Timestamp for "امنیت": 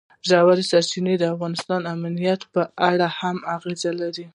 1.95-2.41